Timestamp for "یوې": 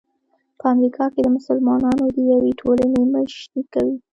2.31-2.51